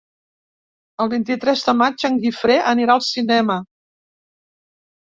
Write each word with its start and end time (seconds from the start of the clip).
El 1.05 1.11
vint-i-tres 1.11 1.67
de 1.69 1.75
maig 1.83 2.07
en 2.11 2.19
Guifré 2.25 2.59
anirà 2.73 2.97
al 2.99 3.07
cinema. 3.13 3.61